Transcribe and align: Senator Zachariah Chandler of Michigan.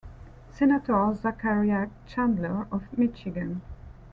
Senator 0.49 1.13
Zachariah 1.13 1.87
Chandler 2.07 2.65
of 2.71 2.87
Michigan. 2.97 3.61